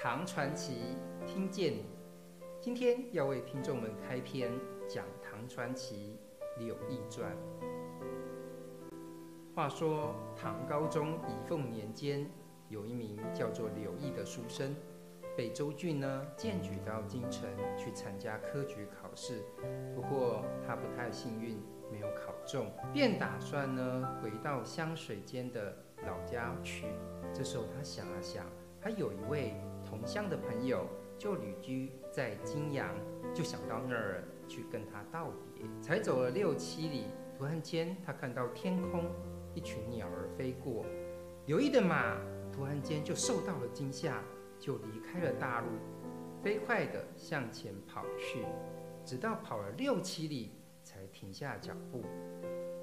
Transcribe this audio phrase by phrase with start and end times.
[0.00, 0.96] 唐传奇，
[1.26, 1.84] 听见你。
[2.60, 4.52] 今天要为听众们开篇
[4.88, 6.16] 讲唐传奇
[6.64, 7.36] 《柳毅传》。
[9.56, 12.30] 话说唐高宗仪凤年间，
[12.68, 14.72] 有一名叫做柳毅的书生，
[15.36, 19.42] 被州郡呢荐举到京城去参加科举考试。
[19.96, 21.60] 不过他不太幸运，
[21.90, 25.76] 没有考中，便打算呢回到湘水间的
[26.06, 26.86] 老家去。
[27.34, 28.46] 这时候他想了想，
[28.80, 29.54] 他有一位
[29.88, 30.86] 同乡的朋友，
[31.16, 32.94] 就旅居在金阳，
[33.32, 35.64] 就想到那儿去跟他道别。
[35.80, 37.04] 才走了六七里，
[37.38, 39.10] 突然间他看到天空
[39.54, 40.84] 一群鸟儿飞过，
[41.46, 42.18] 刘毅的马
[42.52, 44.22] 突然间就受到了惊吓，
[44.60, 45.68] 就离开了大路，
[46.42, 48.44] 飞快地向前跑去，
[49.06, 50.52] 直到跑了六七里
[50.82, 52.04] 才停下脚步。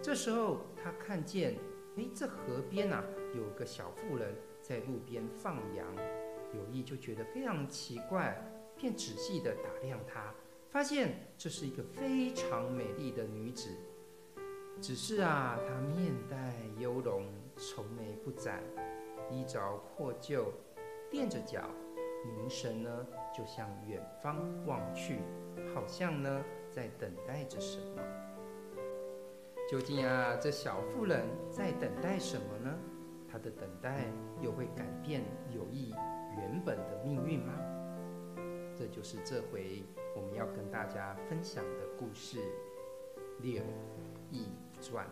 [0.00, 1.56] 这时候他看见，
[1.96, 3.02] 哎，这河边啊
[3.34, 5.86] 有个小妇人在路边放羊。
[6.54, 8.36] 有意就觉得非常奇怪，
[8.76, 10.34] 便仔细地打量她，
[10.70, 13.70] 发现这是一个非常美丽的女子。
[14.80, 18.62] 只是啊，她面带忧容，愁眉不展，
[19.30, 20.52] 衣着破旧，
[21.10, 21.68] 垫着脚，
[22.24, 25.18] 凝神呢就向远方望去，
[25.74, 28.02] 好像呢在等待着什么。
[29.70, 32.78] 究竟啊，这小妇人在等待什么呢？
[33.30, 34.04] 她的等待
[34.40, 35.94] 又会改变柳毅
[36.36, 37.52] 原本的命运吗？
[38.74, 39.82] 这就是这回
[40.16, 42.38] 我们要跟大家分享的故事
[43.42, 43.62] 《六
[44.30, 44.48] 义
[44.80, 45.06] 传》。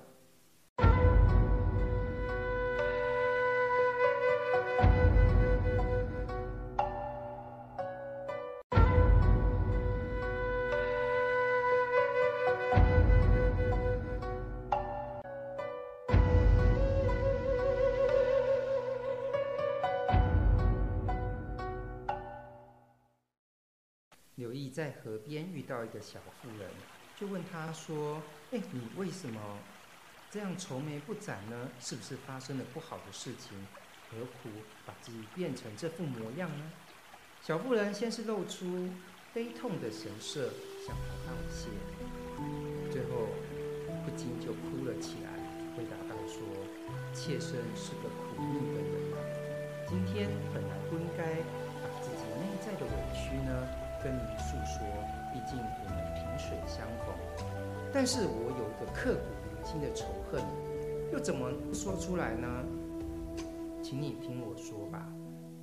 [24.41, 26.71] 柳毅在河边遇到一个小妇人，
[27.15, 29.59] 就问她说：“哎，你为什么
[30.31, 31.69] 这样愁眉不展呢？
[31.79, 33.53] 是不是发生了不好的事情？
[34.11, 34.49] 何苦
[34.87, 36.73] 把自己变成这副模样呢？”
[37.45, 38.89] 小妇人先是露出
[39.35, 40.51] 悲痛的神色，
[40.87, 41.69] 向她道谢，
[42.91, 43.29] 最后
[44.07, 45.31] 不禁就哭了起来，
[45.77, 46.41] 回答道说
[47.13, 51.35] ：“妾身是个苦命的人，今天本来不应该
[51.85, 53.69] 把自己内在的委屈呢。”
[54.03, 54.81] 跟你诉说，
[55.33, 57.15] 毕竟我们萍水相逢。
[57.93, 60.43] 但是我有一个刻骨铭心的仇恨，
[61.13, 62.49] 又怎么说出来呢？
[63.83, 65.07] 请你听我说吧，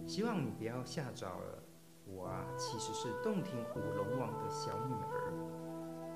[0.06, 1.64] 希望你不要吓着了。
[2.06, 5.34] 我啊，其实是洞庭湖龙王的小女儿。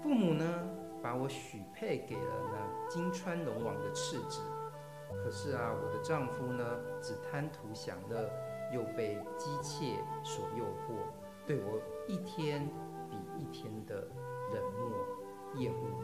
[0.02, 0.46] 父母呢，
[1.02, 4.42] 把我许配给了那金川龙王的次子。
[5.24, 6.64] 可是啊，我的丈夫呢，
[7.02, 8.30] 只贪图享乐，
[8.74, 10.96] 又被姬妾所诱惑。
[11.46, 12.70] 对我一天
[13.10, 14.08] 比一天的
[14.54, 16.04] 冷漠厌恶，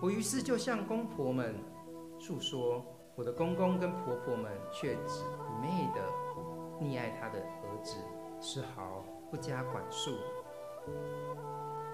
[0.00, 1.54] 我于是就向公婆们
[2.18, 2.84] 诉说，
[3.16, 6.00] 我的公公跟婆婆们却只一昧的
[6.80, 7.96] 溺爱他的儿子，
[8.40, 10.12] 丝毫不加管束。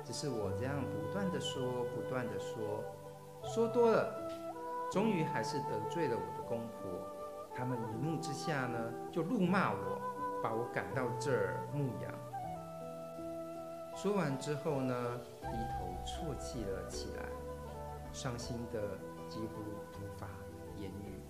[0.04, 2.84] 只是我这样不断的说，不断的说，
[3.42, 4.12] 说多了，
[4.90, 6.90] 终于还是得罪了我的公婆。
[7.54, 9.98] 他们一怒之下呢，就怒骂我，
[10.42, 12.12] 把我赶到这儿牧养。
[13.96, 17.24] 说完之后呢，低头啜泣了起来，
[18.12, 18.98] 伤心的
[19.30, 19.62] 几乎
[19.94, 20.28] 无法
[20.78, 21.22] 言语。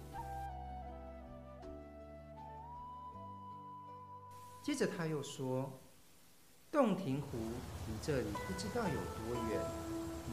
[4.61, 5.71] 接着他又说
[6.73, 7.39] ：“洞庭湖
[7.87, 9.61] 离这里不知道有多远，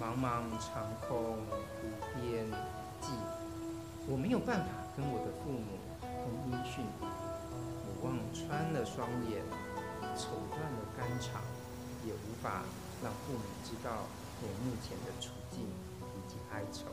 [0.02, 2.50] 茫茫长空无边
[3.00, 3.12] 际，
[4.08, 9.44] 我没有办法跟我的父母通音讯，我望穿了双眼，
[10.18, 11.40] 愁断了肝肠。”
[12.06, 12.64] 也无法
[13.04, 14.06] 让父母知道
[14.42, 16.86] 我目前的处境以及哀愁。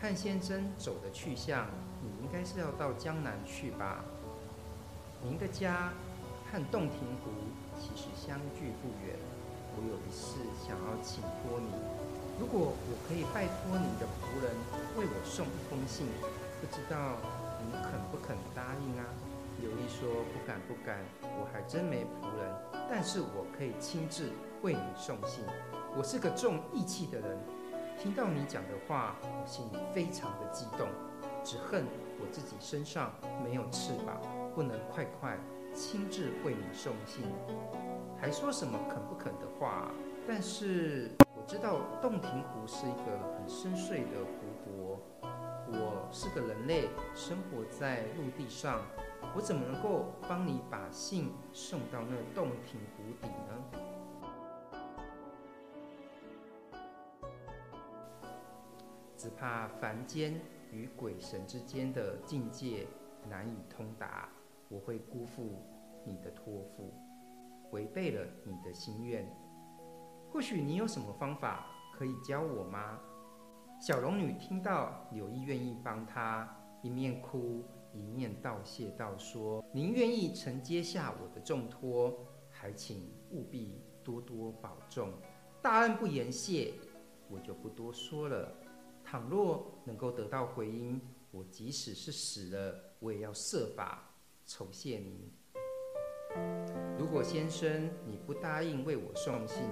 [0.00, 1.66] 看先生走的去向，
[2.02, 4.04] 你应该是要到江南去吧？
[5.22, 5.92] 您的家
[6.50, 7.30] 和洞庭湖
[7.78, 9.16] 其实相距不远。
[9.74, 11.70] 我有一事想要请托你，
[12.38, 14.52] 如果我可以拜托你的仆人
[14.98, 16.06] 为我送一封信，
[16.60, 17.16] 不知道
[17.64, 19.06] 你肯不肯答应啊？
[19.60, 22.54] 柳毅说：“不敢不敢，我还真没仆人，
[22.88, 24.30] 但是我可以亲自
[24.62, 25.44] 为你送信。
[25.96, 27.38] 我是个重义气的人，
[27.98, 30.88] 听到你讲的话，我心里非常的激动，
[31.44, 31.84] 只恨
[32.20, 33.12] 我自己身上
[33.44, 34.20] 没有翅膀，
[34.54, 35.38] 不能快快
[35.74, 37.24] 亲自为你送信。
[38.20, 39.90] 还说什么肯不肯的话？
[40.26, 45.00] 但是我知道洞庭湖是一个很深邃的湖泊，
[45.66, 48.82] 我。”是个人类，生活在陆地上，
[49.34, 53.64] 我怎么能够帮你把信送到那洞庭湖底呢？
[59.16, 60.40] 只怕凡间
[60.70, 62.86] 与鬼神之间的境界
[63.28, 64.28] 难以通达，
[64.68, 65.62] 我会辜负
[66.04, 66.92] 你的托付，
[67.70, 69.24] 违背了你的心愿。
[70.30, 72.98] 或许你有什么方法可以教我吗？
[73.80, 76.48] 小龙女听到柳毅愿意帮她，
[76.82, 85.10] 一面哭一面道谢道说：“您愿意承接下我的重托，还请务必多多保重。
[85.60, 86.74] 大恩不言谢，
[87.28, 88.52] 我就不多说了。
[89.04, 91.00] 倘若能够得到回音，
[91.30, 94.14] 我即使是死了，我也要设法
[94.46, 95.30] 酬谢您。
[96.98, 99.62] 如果先生你不答应为我送信，”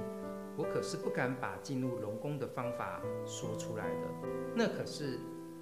[0.58, 4.08] 我可是不敢把进入龙宫的方法说出来的，
[4.54, 5.18] 那可是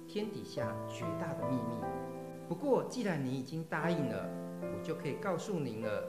[0.07, 2.18] 天底下绝大的秘密。
[2.49, 4.27] 不过，既然你已经答应了，
[4.63, 6.03] 我就可以告诉您了。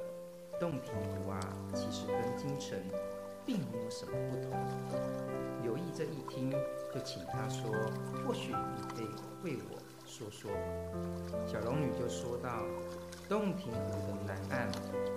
[0.58, 1.38] 洞庭湖啊，
[1.74, 2.78] 其实跟京城
[3.44, 4.50] 并没有什么不同。
[5.62, 7.70] 刘毅这一听，就请他说
[8.26, 9.08] ：“或许你可以
[9.44, 10.50] 为我说说。”
[11.46, 12.62] 小龙女就说道
[13.28, 14.68] ：“洞庭湖的南岸，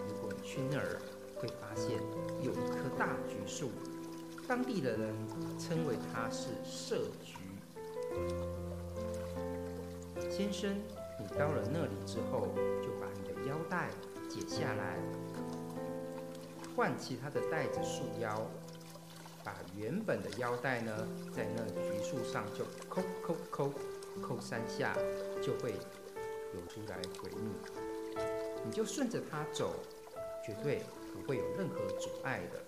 [0.10, 1.00] 如果你去那儿。”
[1.44, 2.00] 会发现
[2.42, 3.70] 有一棵大橘树，
[4.48, 5.14] 当地的人
[5.60, 7.36] 称为它是社橘。
[10.32, 10.74] 先生，
[11.38, 12.48] 到了那里之后，
[12.82, 13.90] 就把你的腰带
[14.30, 14.98] 解下来，
[16.76, 18.42] 换其他的带子束腰，
[19.44, 23.74] 把原本的腰带呢，在那橘树上就扣扣扣
[24.22, 24.96] 扣三下，
[25.42, 25.74] 就会
[26.54, 27.52] 有出来回你。
[28.66, 29.76] 你就顺着它走，
[30.46, 30.82] 绝对。
[31.14, 32.60] 不会有任何阻碍的。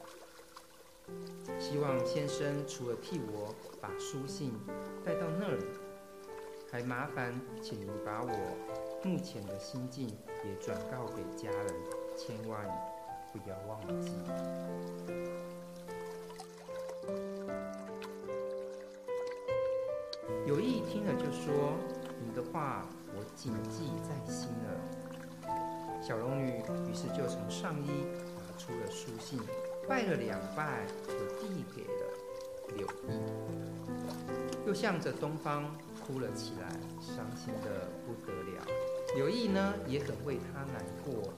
[1.60, 4.54] 希望先生除了替我把书信
[5.04, 5.66] 带到那里，
[6.72, 8.30] 还麻烦请您把我
[9.04, 10.08] 目前的心境
[10.44, 11.74] 也转告给家人，
[12.18, 12.66] 千万
[13.32, 14.12] 不要忘记。
[20.46, 21.78] 柳毅听了就说
[22.22, 22.86] ：“你的话
[23.16, 25.52] 我谨记在心了。”
[26.04, 28.46] 小龙女于是就从上衣拿。
[28.58, 29.38] 出了书信，
[29.86, 32.08] 拜了两拜，就递给了
[32.78, 33.20] 柳毅，
[34.66, 35.66] 又向着东方
[36.06, 36.70] 哭了起来，
[37.02, 38.64] 伤心的不得了。
[39.16, 41.34] 刘毅呢，也很为他难过，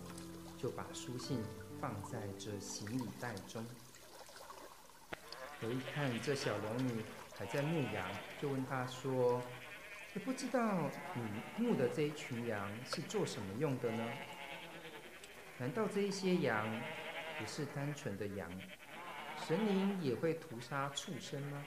[0.57, 1.41] 就把书信
[1.79, 3.65] 放在这行李袋中。
[5.61, 7.01] 柳毅看这小龙女
[7.37, 8.11] 还在牧羊，
[8.41, 9.41] 就问她说
[10.13, 11.23] ：“也不知道你
[11.63, 14.05] 牧的这一群羊是做什么用的呢？
[15.57, 16.67] 难道这一些羊？”
[17.39, 18.51] 不是单纯的羊，
[19.47, 21.63] 神灵也会屠杀畜生吗？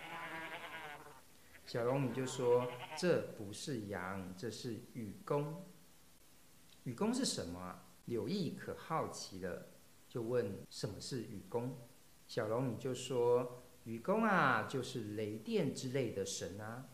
[1.71, 2.69] 小龙女就说
[2.99, 5.65] ：“这不是羊，这是雨公。
[6.83, 9.69] 雨公是什么啊？”柳毅可好奇了，
[10.09, 11.79] 就问：“什么是雨公？”
[12.27, 16.89] 小龙女就说：“雨公啊，就是雷电之类的神啊。”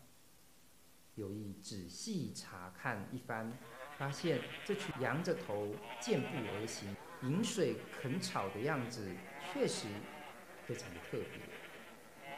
[1.16, 3.56] 柳毅仔细查看一番，
[3.96, 6.94] 发现这群羊着头，健步而行。
[7.22, 9.10] 饮水啃草的样子
[9.50, 9.86] 确实
[10.66, 11.40] 非常的特别，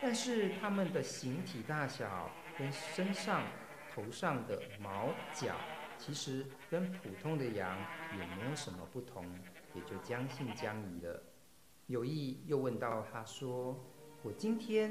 [0.01, 3.43] 但是它们的形体大小跟身上、
[3.93, 5.55] 头上的毛角，
[5.99, 7.77] 其实跟普通的羊
[8.17, 9.25] 也没有什么不同，
[9.75, 11.23] 也就将信将疑了。
[11.87, 13.75] 有意又问到他说
[14.23, 14.91] ：“我今天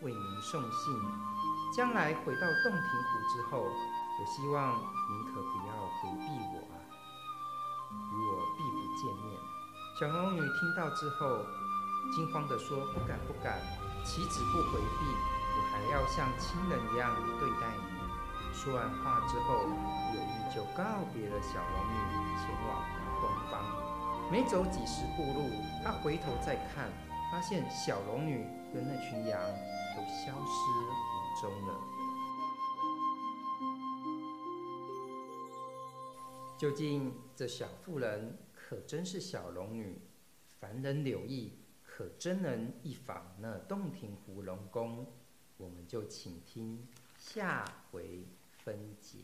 [0.00, 0.94] 为您送信，
[1.76, 6.82] 将来回到洞庭湖之后，我希望您可不要回避我啊。”
[7.90, 9.38] 与我必不见面。
[9.98, 11.44] 小龙女听到之后，
[12.14, 13.60] 惊慌地说：“不敢，不敢，
[14.04, 15.04] 岂止不回避，
[15.56, 17.98] 我还要像亲人一样对待你。”
[18.52, 19.66] 说完话之后，
[20.12, 21.96] 柳毅就告别了小龙女，
[22.40, 22.82] 前往
[23.20, 23.52] 东方。
[24.30, 25.48] 没走几十步路，
[25.84, 26.90] 他回头再看，
[27.30, 29.40] 发现小龙女跟那群羊
[29.94, 31.74] 都消失无踪了。
[36.58, 40.02] 究竟这小妇人可真是小龙女？
[40.60, 41.56] 凡人柳毅
[41.98, 45.04] 可真能一访那洞庭湖龙宫？
[45.56, 46.86] 我们就请听
[47.16, 49.18] 下回分解。